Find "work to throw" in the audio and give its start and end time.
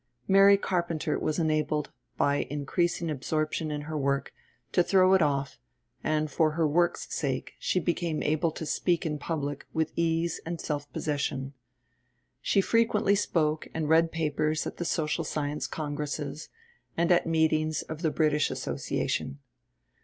3.95-5.13